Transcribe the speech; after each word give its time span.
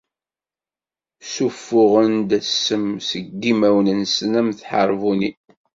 Ssufuɣen-d 1.23 2.29
ssem 2.47 2.85
seg 3.09 3.25
yimawen-nsen 3.43 4.31
am 4.39 4.49
tḥerbunin. 4.59 5.37